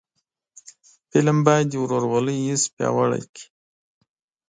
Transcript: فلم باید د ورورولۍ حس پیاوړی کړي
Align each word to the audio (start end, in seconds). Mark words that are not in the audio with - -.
فلم 1.09 1.37
باید 1.45 1.67
د 1.69 1.73
ورورولۍ 1.83 2.37
حس 2.47 2.63
پیاوړی 2.75 3.23
کړي 3.33 3.45